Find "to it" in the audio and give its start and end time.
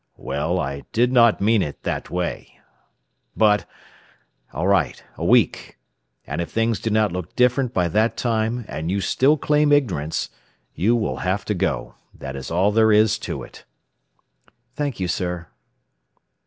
13.19-13.63